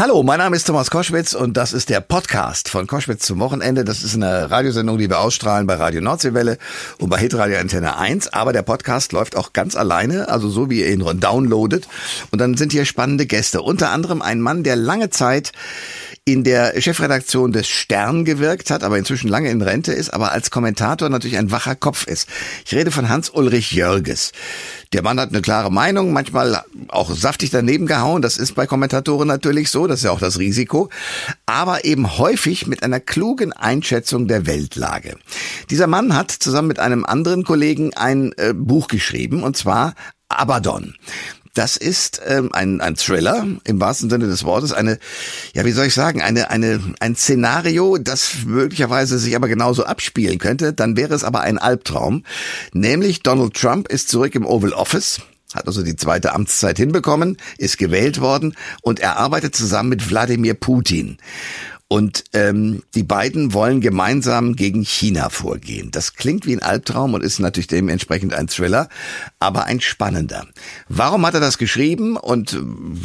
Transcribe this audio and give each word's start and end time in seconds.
Hallo, 0.00 0.22
mein 0.22 0.38
Name 0.38 0.54
ist 0.54 0.64
Thomas 0.64 0.92
Koschwitz 0.92 1.32
und 1.32 1.56
das 1.56 1.72
ist 1.72 1.88
der 1.88 2.00
Podcast 2.00 2.68
von 2.68 2.86
Koschwitz 2.86 3.26
zum 3.26 3.40
Wochenende. 3.40 3.84
Das 3.84 4.04
ist 4.04 4.14
eine 4.14 4.48
Radiosendung, 4.48 4.96
die 4.96 5.10
wir 5.10 5.18
ausstrahlen 5.18 5.66
bei 5.66 5.74
Radio 5.74 6.00
Nordseewelle 6.00 6.58
und 7.00 7.10
bei 7.10 7.18
Hitradio 7.18 7.58
Antenne 7.58 7.98
1. 7.98 8.32
Aber 8.32 8.52
der 8.52 8.62
Podcast 8.62 9.10
läuft 9.12 9.36
auch 9.36 9.52
ganz 9.52 9.74
alleine, 9.74 10.28
also 10.28 10.48
so 10.48 10.70
wie 10.70 10.82
ihr 10.82 10.90
ihn 10.92 11.18
downloadet. 11.18 11.88
Und 12.30 12.40
dann 12.40 12.56
sind 12.56 12.70
hier 12.70 12.84
spannende 12.84 13.26
Gäste. 13.26 13.60
Unter 13.60 13.90
anderem 13.90 14.22
ein 14.22 14.40
Mann, 14.40 14.62
der 14.62 14.76
lange 14.76 15.10
Zeit 15.10 15.50
in 16.32 16.44
der 16.44 16.78
Chefredaktion 16.78 17.52
des 17.52 17.68
Stern 17.68 18.26
gewirkt 18.26 18.70
hat, 18.70 18.84
aber 18.84 18.98
inzwischen 18.98 19.28
lange 19.28 19.50
in 19.50 19.62
Rente 19.62 19.92
ist, 19.92 20.10
aber 20.10 20.30
als 20.30 20.50
Kommentator 20.50 21.08
natürlich 21.08 21.38
ein 21.38 21.50
wacher 21.50 21.74
Kopf 21.74 22.06
ist. 22.06 22.28
Ich 22.66 22.74
rede 22.74 22.90
von 22.90 23.08
Hans-Ulrich 23.08 23.72
Jörges. 23.72 24.32
Der 24.92 25.02
Mann 25.02 25.18
hat 25.18 25.30
eine 25.30 25.40
klare 25.40 25.72
Meinung, 25.72 26.12
manchmal 26.12 26.64
auch 26.88 27.10
saftig 27.14 27.48
daneben 27.48 27.86
gehauen. 27.86 28.20
Das 28.20 28.36
ist 28.36 28.54
bei 28.54 28.66
Kommentatoren 28.66 29.26
natürlich 29.26 29.70
so, 29.70 29.86
das 29.86 30.00
ist 30.00 30.04
ja 30.04 30.10
auch 30.10 30.20
das 30.20 30.38
Risiko. 30.38 30.90
Aber 31.46 31.86
eben 31.86 32.18
häufig 32.18 32.66
mit 32.66 32.82
einer 32.82 33.00
klugen 33.00 33.54
Einschätzung 33.54 34.28
der 34.28 34.46
Weltlage. 34.46 35.16
Dieser 35.70 35.86
Mann 35.86 36.14
hat 36.14 36.30
zusammen 36.30 36.68
mit 36.68 36.78
einem 36.78 37.06
anderen 37.06 37.42
Kollegen 37.42 37.94
ein 37.94 38.32
äh, 38.36 38.52
Buch 38.52 38.88
geschrieben, 38.88 39.42
und 39.42 39.56
zwar 39.56 39.94
Abaddon. 40.28 40.94
Das 41.54 41.76
ist 41.76 42.20
ähm, 42.26 42.50
ein, 42.52 42.80
ein 42.80 42.96
Thriller 42.96 43.46
im 43.64 43.80
wahrsten 43.80 44.10
Sinne 44.10 44.26
des 44.26 44.44
Wortes, 44.44 44.72
eine, 44.72 44.98
ja, 45.54 45.64
wie 45.64 45.72
soll 45.72 45.86
ich 45.86 45.94
sagen, 45.94 46.22
eine, 46.22 46.50
eine, 46.50 46.80
ein 47.00 47.16
Szenario, 47.16 47.98
das 47.98 48.44
möglicherweise 48.46 49.18
sich 49.18 49.34
aber 49.34 49.48
genauso 49.48 49.84
abspielen 49.84 50.38
könnte. 50.38 50.72
Dann 50.72 50.96
wäre 50.96 51.14
es 51.14 51.24
aber 51.24 51.40
ein 51.40 51.58
Albtraum. 51.58 52.24
Nämlich 52.72 53.22
Donald 53.22 53.54
Trump 53.54 53.88
ist 53.88 54.08
zurück 54.08 54.34
im 54.34 54.46
Oval 54.46 54.72
Office 54.72 55.20
hat 55.54 55.66
also 55.66 55.82
die 55.82 55.96
zweite 55.96 56.34
Amtszeit 56.34 56.76
hinbekommen, 56.76 57.38
ist 57.56 57.78
gewählt 57.78 58.20
worden 58.20 58.54
und 58.82 59.00
er 59.00 59.16
arbeitet 59.16 59.56
zusammen 59.56 59.88
mit 59.88 60.10
Wladimir 60.10 60.52
Putin. 60.52 61.16
Und 61.90 62.24
ähm, 62.34 62.82
die 62.94 63.02
beiden 63.02 63.54
wollen 63.54 63.80
gemeinsam 63.80 64.56
gegen 64.56 64.82
China 64.84 65.30
vorgehen. 65.30 65.90
Das 65.90 66.14
klingt 66.14 66.44
wie 66.44 66.54
ein 66.54 66.62
Albtraum 66.62 67.14
und 67.14 67.24
ist 67.24 67.38
natürlich 67.38 67.66
dementsprechend 67.66 68.34
ein 68.34 68.46
Thriller, 68.46 68.90
aber 69.38 69.64
ein 69.64 69.80
spannender. 69.80 70.46
Warum 70.90 71.24
hat 71.24 71.32
er 71.32 71.40
das 71.40 71.56
geschrieben 71.56 72.18
und 72.18 72.58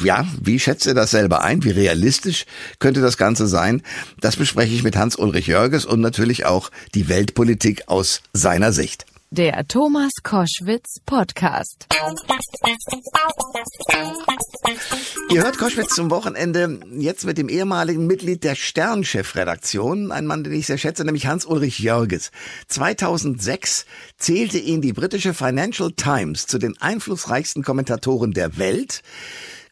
ja, 0.03 0.27
wie 0.41 0.59
schätzt 0.59 0.85
er 0.85 0.95
das 0.95 1.11
selber 1.11 1.43
ein? 1.43 1.63
Wie 1.63 1.71
realistisch 1.71 2.45
könnte 2.79 2.99
das 2.99 3.15
Ganze 3.15 3.47
sein? 3.47 3.81
Das 4.19 4.35
bespreche 4.35 4.75
ich 4.75 4.83
mit 4.83 4.97
Hans-Ulrich 4.97 5.47
Jörges 5.47 5.85
und 5.85 6.01
natürlich 6.01 6.45
auch 6.45 6.69
die 6.93 7.07
Weltpolitik 7.07 7.83
aus 7.87 8.21
seiner 8.33 8.73
Sicht. 8.73 9.05
Der 9.35 9.67
Thomas 9.67 10.11
Koschwitz 10.21 10.99
Podcast. 11.07 11.87
Ihr 15.31 15.43
hört 15.43 15.57
Koschwitz 15.57 15.95
zum 15.95 16.11
Wochenende 16.11 16.79
jetzt 16.91 17.25
mit 17.25 17.39
dem 17.39 17.49
ehemaligen 17.49 18.05
Mitglied 18.05 18.43
der 18.43 18.53
Sternchefredaktion, 18.53 20.11
ein 20.11 20.27
Mann, 20.27 20.43
den 20.43 20.53
ich 20.53 20.67
sehr 20.67 20.77
schätze, 20.77 21.03
nämlich 21.03 21.25
Hans-Ulrich 21.25 21.79
Jörges. 21.79 22.29
2006 22.67 23.87
zählte 24.19 24.59
ihn 24.59 24.81
die 24.81 24.93
britische 24.93 25.33
Financial 25.33 25.91
Times 25.91 26.45
zu 26.45 26.59
den 26.59 26.79
einflussreichsten 26.79 27.63
Kommentatoren 27.63 28.33
der 28.33 28.59
Welt. 28.59 29.01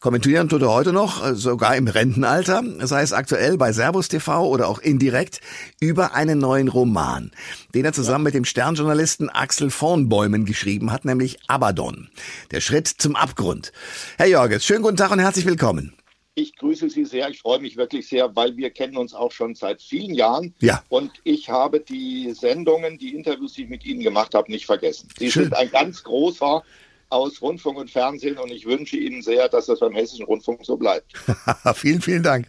Kommentieren 0.02 0.50
tut 0.50 0.64
er 0.64 0.72
heute 0.72 0.94
noch, 0.94 1.24
äh, 1.24 1.36
sogar 1.36 1.76
im 1.76 1.88
Rentenalter, 1.88 2.64
sei 2.80 3.04
es 3.04 3.14
aktuell 3.14 3.56
bei 3.58 3.72
Servus 3.72 4.08
TV 4.08 4.48
oder 4.48 4.68
auch 4.68 4.80
indirekt, 4.80 5.42
über 5.80 6.16
einen 6.16 6.40
neuen 6.40 6.70
Roman, 6.70 7.30
den 7.76 7.86
er 7.86 7.94
zusammen 7.94 8.24
mit 8.24 8.34
dem 8.34 8.44
Sternjournalisten 8.44 9.30
Axel 9.30 9.70
Vornbäumen 9.70 10.46
geschrieben 10.46 10.92
hat, 10.92 11.06
nämlich 11.06 11.38
Abaddon. 11.46 12.10
Der 12.50 12.62
Schritt 12.62 12.88
zum 12.88 13.16
Abgrund. 13.16 13.74
Herr 14.18 14.26
Jorges, 14.26 14.66
schönen 14.66 14.82
guten 14.82 14.98
Tag 14.98 15.12
und 15.12 15.20
herzlich 15.20 15.46
willkommen. 15.46 15.94
Ich 16.34 16.56
grüße 16.56 16.90
Sie 16.90 17.06
sehr. 17.06 17.30
Ich 17.30 17.40
freue 17.40 17.60
mich 17.60 17.78
wirklich 17.78 18.08
sehr, 18.08 18.36
weil 18.36 18.58
wir 18.58 18.72
kennen 18.72 18.98
uns 18.98 19.14
auch 19.14 19.32
schon 19.32 19.54
seit 19.54 19.84
vielen 19.84 20.16
Jahren. 20.16 20.56
Ja. 20.62 20.82
Und 20.90 21.12
ich 21.26 21.52
habe 21.52 21.80
die 21.80 22.34
Sendungen, 22.34 22.98
die 22.98 23.14
Interviews, 23.14 23.54
die 23.54 23.66
ich 23.66 23.70
mit 23.70 23.86
Ihnen 23.86 24.02
gemacht 24.02 24.34
habe, 24.34 24.50
nicht 24.52 24.66
vergessen. 24.66 25.10
Sie 25.20 25.30
Schön. 25.30 25.44
sind 25.44 25.54
ein 25.54 25.70
ganz 25.70 26.02
großer 26.04 26.64
aus 27.12 27.42
Rundfunk 27.42 27.78
und 27.78 27.92
Fernsehen 27.92 28.38
und 28.38 28.52
ich 28.52 28.66
wünsche 28.66 28.98
Ihnen 28.98 29.22
sehr, 29.22 29.50
dass 29.50 29.66
das 29.66 29.80
beim 29.80 29.94
Hessischen 29.94 30.26
Rundfunk 30.26 30.62
so 30.64 30.78
bleibt. 30.78 31.14
vielen, 31.76 32.02
vielen 32.02 32.24
Dank. 32.24 32.48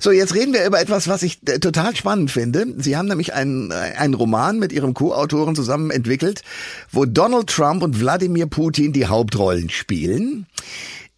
So, 0.00 0.10
jetzt 0.10 0.34
reden 0.34 0.52
wir 0.52 0.66
über 0.66 0.80
etwas, 0.80 1.08
was 1.08 1.22
ich 1.22 1.38
äh, 1.46 1.58
total 1.60 1.94
spannend 1.94 2.30
finde. 2.30 2.66
Sie 2.78 2.96
haben 2.96 3.06
nämlich 3.06 3.32
einen, 3.32 3.70
äh, 3.70 3.74
einen 3.74 4.14
Roman 4.14 4.58
mit 4.58 4.72
Ihrem 4.72 4.94
Co-Autoren 4.94 5.54
zusammen 5.54 5.90
entwickelt, 5.90 6.42
wo 6.90 7.04
Donald 7.04 7.48
Trump 7.48 7.82
und 7.82 8.00
Wladimir 8.00 8.46
Putin 8.46 8.92
die 8.92 9.06
Hauptrollen 9.06 9.70
spielen. 9.70 10.46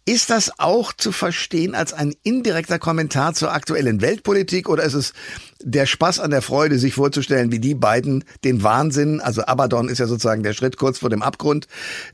Ist 0.07 0.29
das 0.29 0.59
auch 0.59 0.93
zu 0.93 1.11
verstehen 1.11 1.73
als 1.73 1.91
ein 1.91 2.13
indirekter 2.21 2.77
Kommentar 2.77 3.33
zur 3.33 3.51
aktuellen 3.51 4.01
Weltpolitik 4.01 4.69
oder 4.69 4.83
ist 4.83 4.93
es 4.93 5.13
der 5.61 5.87
Spaß 5.87 6.19
an 6.19 6.29
der 6.29 6.43
Freude, 6.43 6.77
sich 6.77 6.93
vorzustellen, 6.93 7.51
wie 7.51 7.57
die 7.57 7.73
beiden 7.73 8.23
den 8.43 8.61
Wahnsinn, 8.61 9.19
also 9.19 9.41
Abaddon 9.41 9.89
ist 9.89 9.97
ja 9.97 10.05
sozusagen 10.05 10.43
der 10.43 10.53
Schritt 10.53 10.77
kurz 10.77 10.99
vor 10.99 11.09
dem 11.09 11.23
Abgrund, 11.23 11.67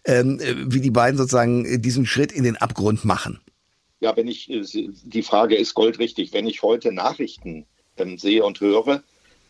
ähm, 0.05 0.39
wie 0.67 0.79
die 0.79 0.89
beiden 0.89 1.17
sozusagen 1.17 1.81
diesen 1.81 2.05
Schritt 2.05 2.31
in 2.31 2.45
den 2.45 2.55
Abgrund 2.55 3.03
machen? 3.03 3.41
Ja, 3.99 4.15
wenn 4.15 4.29
ich, 4.29 4.49
äh, 4.49 4.63
die 5.03 5.23
Frage 5.23 5.55
ist 5.55 5.73
goldrichtig. 5.73 6.31
Wenn 6.31 6.47
ich 6.47 6.61
heute 6.63 6.93
Nachrichten 6.93 7.65
ähm, 7.97 8.17
sehe 8.17 8.45
und 8.45 8.61
höre, 8.61 9.03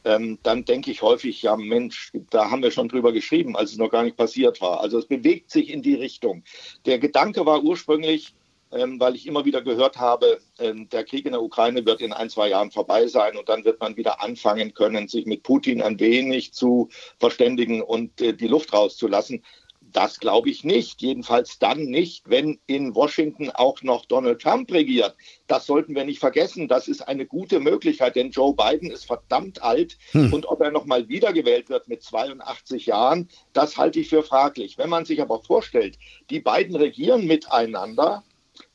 ähm, 0.03 0.39
dann 0.44 0.66
denke 0.66 0.91
ich 0.91 1.01
häufig, 1.01 1.41
ja 1.41 1.56
Mensch, 1.56 2.12
da 2.29 2.50
haben 2.50 2.63
wir 2.63 2.72
schon 2.72 2.89
drüber 2.89 3.12
geschrieben, 3.12 3.56
als 3.56 3.72
es 3.72 3.78
noch 3.78 3.89
gar 3.89 4.03
nicht 4.03 4.17
passiert 4.17 4.62
war. 4.62 4.81
Also 4.81 4.97
es 4.97 5.06
bewegt 5.06 5.51
sich 5.51 5.69
in 5.69 5.81
die 5.81 5.95
Richtung. 5.95 6.44
Der 6.85 7.00
Gedanke 7.00 7.45
war 7.45 7.63
ursprünglich, 7.63 8.34
ähm, 8.72 9.00
weil 9.00 9.16
ich 9.16 9.28
immer 9.28 9.45
wieder 9.45 9.61
gehört 9.61 9.97
habe, 9.97 10.40
ähm, 10.59 10.88
der 10.90 11.03
Krieg 11.03 11.25
in 11.25 11.34
der 11.34 11.41
Ukraine 11.41 11.85
wird 11.85 12.01
in 12.01 12.13
ein, 12.13 12.29
zwei 12.29 12.50
Jahren 12.50 12.72
vorbei 12.72 13.07
sein 13.07 13.38
und 13.38 13.50
dann 13.50 13.66
wird 13.66 13.79
man 13.79 13.97
wieder 13.97 14.22
anfangen 14.22 14.73
können, 14.73 15.07
sich 15.07 15.25
mit 15.25 15.44
Putin 15.44 15.81
ein 15.81 16.00
wenig 16.00 16.53
zu 16.53 16.90
verständigen 17.19 17.81
und 17.81 18.22
äh, 18.22 18.34
die 18.34 18.47
Luft 18.47 18.73
rauszulassen. 18.73 19.44
Das 19.91 20.19
glaube 20.19 20.50
ich 20.50 20.63
nicht. 20.63 21.02
Jedenfalls 21.02 21.59
dann 21.59 21.84
nicht, 21.84 22.29
wenn 22.29 22.59
in 22.68 22.96
Washington 22.96 23.50
auch 23.50 23.81
noch 23.81 24.06
Donald 24.06 24.41
Trump 24.41 24.72
regiert. 24.72 25.16
Das 25.47 25.66
sollten 25.66 25.96
wir 25.96 26.06
nicht 26.06 26.19
vergessen. 26.19 26.68
Das 26.68 26.88
ist 26.88 27.02
eine 27.07 27.25
gute 27.25 27.59
Möglichkeit, 27.59 28.16
denn 28.16 28.31
Joe 28.31 28.56
Biden 28.56 28.90
ist 28.90 29.06
verdammt 29.06 29.62
alt 29.62 29.97
hm. 30.12 30.34
und 30.34 30.46
ob 30.46 30.62
er 30.62 30.72
nochmal 30.72 31.09
wiedergewählt 31.09 31.69
wird 31.69 31.88
mit 31.88 32.03
82 32.03 32.85
Jahren, 32.85 33.29
das 33.53 33.78
halte 33.78 34.00
ich 34.00 34.09
für 34.09 34.24
fraglich. 34.24 34.78
Wenn 34.78 34.90
man 34.90 35.06
sich 35.06 35.22
aber 35.22 35.41
vorstellt, 35.41 35.97
die 36.29 36.40
beiden 36.40 36.75
regieren 36.75 37.28
miteinander, 37.28 38.23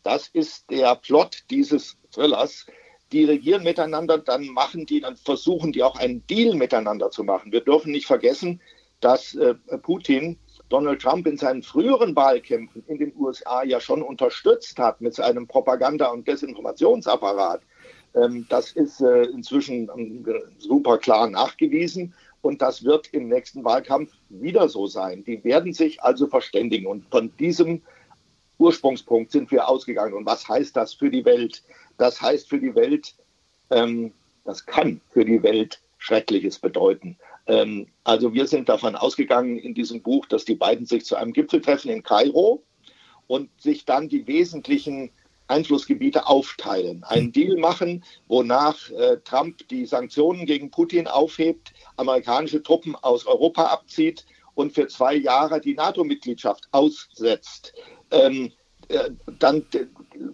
das 0.03 0.29
ist 0.29 0.71
der 0.71 0.97
Plot 0.97 1.45
dieses 1.51 1.97
Thrillers. 2.13 2.67
Die 3.13 3.25
regieren 3.25 3.63
miteinander, 3.63 4.19
dann 4.19 4.49
machen 4.49 4.85
die, 4.85 5.01
dann 5.01 5.17
versuchen 5.17 5.73
die 5.73 5.83
auch 5.83 5.97
einen 5.97 6.27
Deal 6.27 6.55
miteinander 6.55 7.11
zu 7.11 7.23
machen. 7.25 7.53
Wir 7.53 7.61
dürfen 7.61 7.93
nicht 7.93 8.07
vergessen, 8.07 8.61
dass 9.01 9.35
äh, 9.35 9.55
Putin 9.83 10.39
Donald 10.69 11.01
Trump 11.01 11.27
in 11.27 11.37
seinen 11.37 11.63
früheren 11.63 12.17
Wahlkämpfen 12.17 12.83
in 12.87 12.99
den 12.99 13.13
USA 13.17 13.63
ja 13.63 13.81
schon 13.81 14.03
unterstützt 14.03 14.79
hat 14.79 15.01
mit 15.01 15.15
seinem 15.15 15.47
Propaganda- 15.47 16.09
und 16.09 16.27
Desinformationsapparat. 16.27 17.63
Ähm, 18.15 18.47
das 18.49 18.73
ist 18.73 19.01
äh, 19.01 19.25
inzwischen 19.25 19.89
ähm, 19.97 20.27
super 20.59 20.99
klar 20.99 21.29
nachgewiesen 21.29 22.15
und 22.43 22.63
das 22.63 22.85
wird 22.85 23.09
im 23.13 23.29
nächsten 23.29 23.65
Wahlkampf 23.65 24.13
wieder 24.29 24.69
so 24.69 24.87
sein. 24.87 25.25
Die 25.25 25.43
werden 25.45 25.73
sich 25.73 26.03
also 26.03 26.27
verständigen 26.27 26.87
und 26.87 27.05
von 27.11 27.35
diesem 27.37 27.83
Ursprungspunkt 28.59 29.33
sind 29.33 29.51
wir 29.51 29.69
ausgegangen. 29.69 30.15
Und 30.15 30.27
was 30.27 30.49
heißt 30.49 30.77
das 30.77 30.95
für 30.95 31.11
die 31.11 31.25
Welt? 31.25 31.63
Das 31.99 32.21
heißt 32.21 32.49
für 32.49 32.59
die 32.59 32.75
Welt, 32.75 33.15
ähm, 33.71 34.13
das 34.45 34.65
kann 34.65 35.01
für 35.11 35.25
die 35.25 35.43
Welt 35.43 35.81
Schreckliches 35.99 36.59
bedeuten. 36.59 37.19
Ähm, 37.47 37.87
also 38.05 38.35
wir 38.35 38.47
sind 38.47 38.69
davon 38.69 38.97
ausgegangen 38.97 39.59
in 39.59 39.75
diesem 39.75 40.03
Buch, 40.03 40.27
dass 40.27 40.45
die 40.45 40.55
beiden 40.55 40.87
sich 40.87 41.05
zu 41.05 41.17
einem 41.17 41.33
Gipfel 41.33 41.61
treffen 41.61 41.91
in 41.91 42.03
Kairo 42.03 42.63
und 43.27 43.51
sich 43.61 43.85
dann 43.85 44.09
die 44.09 44.27
wesentlichen 44.27 45.11
Einflussgebiete 45.49 46.27
aufteilen, 46.27 47.05
einen 47.05 47.33
Deal 47.33 47.57
machen, 47.57 48.05
wonach 48.27 48.91
äh, 48.91 49.19
Trump 49.25 49.69
die 49.69 49.87
Sanktionen 49.87 50.45
gegen 50.45 50.71
Putin 50.71 51.07
aufhebt, 51.07 51.73
amerikanische 51.97 52.63
Truppen 52.63 52.97
aus 52.97 53.27
Europa 53.27 53.67
abzieht 53.67 54.27
und 54.55 54.73
für 54.73 54.89
zwei 54.89 55.15
Jahre 55.15 55.61
die 55.61 55.75
NATO-Mitgliedschaft 55.75 56.69
aussetzt. 56.73 57.75
Ähm, 58.11 58.53
äh, 58.89 59.11
dann 59.39 59.65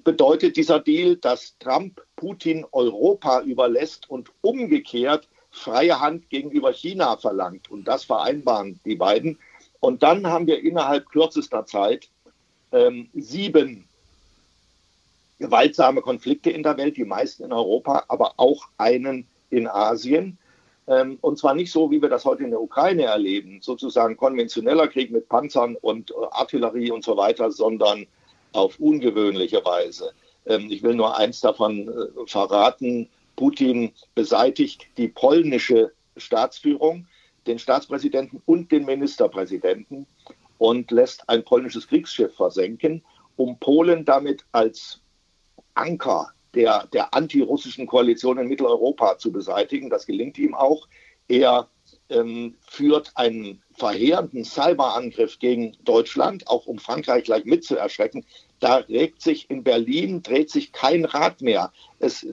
bedeutet 0.04 0.56
dieser 0.56 0.80
Deal, 0.80 1.16
dass 1.16 1.58
Trump 1.58 2.00
Putin 2.16 2.64
Europa 2.72 3.42
überlässt 3.42 4.08
und 4.08 4.30
umgekehrt 4.40 5.28
freie 5.52 6.00
Hand 6.00 6.28
gegenüber 6.30 6.72
China 6.72 7.16
verlangt. 7.16 7.70
Und 7.70 7.86
das 7.86 8.04
vereinbaren 8.04 8.80
die 8.84 8.96
beiden. 8.96 9.38
Und 9.78 10.02
dann 10.02 10.26
haben 10.26 10.46
wir 10.46 10.60
innerhalb 10.62 11.08
kürzester 11.08 11.66
Zeit 11.66 12.08
ähm, 12.72 13.08
sieben 13.14 13.84
gewaltsame 15.38 16.00
Konflikte 16.00 16.50
in 16.50 16.62
der 16.62 16.76
Welt, 16.76 16.96
die 16.96 17.04
meisten 17.04 17.44
in 17.44 17.52
Europa, 17.52 18.04
aber 18.08 18.34
auch 18.38 18.68
einen 18.78 19.26
in 19.50 19.68
Asien. 19.68 20.38
Ähm, 20.86 21.18
und 21.20 21.38
zwar 21.38 21.54
nicht 21.54 21.70
so, 21.70 21.90
wie 21.90 22.00
wir 22.00 22.08
das 22.08 22.24
heute 22.24 22.44
in 22.44 22.50
der 22.50 22.60
Ukraine 22.60 23.04
erleben, 23.04 23.60
sozusagen 23.60 24.16
konventioneller 24.16 24.88
Krieg 24.88 25.10
mit 25.10 25.28
Panzern 25.28 25.76
und 25.76 26.10
äh, 26.10 26.14
Artillerie 26.30 26.90
und 26.90 27.04
so 27.04 27.16
weiter, 27.16 27.50
sondern 27.52 28.06
auf 28.52 28.78
ungewöhnliche 28.78 29.64
Weise. 29.64 30.12
Ähm, 30.46 30.68
ich 30.70 30.82
will 30.82 30.94
nur 30.94 31.16
eins 31.16 31.40
davon 31.40 31.88
äh, 31.88 32.26
verraten. 32.26 33.08
Putin 33.36 33.92
beseitigt 34.14 34.86
die 34.96 35.08
polnische 35.08 35.92
Staatsführung, 36.16 37.06
den 37.46 37.58
Staatspräsidenten 37.58 38.42
und 38.46 38.70
den 38.70 38.84
Ministerpräsidenten 38.84 40.06
und 40.58 40.90
lässt 40.90 41.28
ein 41.28 41.44
polnisches 41.44 41.88
Kriegsschiff 41.88 42.34
versenken, 42.34 43.02
um 43.36 43.58
Polen 43.58 44.04
damit 44.04 44.44
als 44.52 45.00
Anker 45.74 46.32
der, 46.54 46.86
der 46.92 47.14
antirussischen 47.14 47.86
Koalition 47.86 48.38
in 48.38 48.48
Mitteleuropa 48.48 49.18
zu 49.18 49.32
beseitigen. 49.32 49.90
Das 49.90 50.06
gelingt 50.06 50.38
ihm 50.38 50.54
auch. 50.54 50.86
Er 51.28 51.68
ähm, 52.10 52.56
führt 52.60 53.12
einen 53.14 53.62
verheerenden 53.72 54.44
Cyberangriff 54.44 55.38
gegen 55.38 55.76
Deutschland, 55.84 56.46
auch 56.46 56.66
um 56.66 56.78
Frankreich 56.78 57.24
gleich 57.24 57.44
mitzuerschrecken. 57.44 58.24
Da 58.62 58.76
regt 58.76 59.22
sich 59.22 59.50
in 59.50 59.64
Berlin, 59.64 60.22
dreht 60.22 60.48
sich 60.48 60.70
kein 60.70 61.04
Rad 61.04 61.42
mehr. 61.42 61.72
Es, 61.98 62.24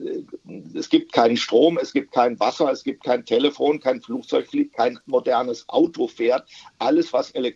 es 0.74 0.88
gibt 0.88 1.12
keinen 1.12 1.36
Strom, 1.36 1.76
es 1.76 1.92
gibt 1.92 2.12
kein 2.12 2.38
Wasser, 2.38 2.70
es 2.70 2.84
gibt 2.84 3.02
kein 3.02 3.24
Telefon, 3.24 3.80
kein 3.80 4.00
Flugzeug 4.00 4.46
fliegt, 4.46 4.76
kein 4.76 5.00
modernes 5.06 5.68
Auto 5.68 6.06
fährt. 6.06 6.48
Alles, 6.78 7.12
was 7.12 7.32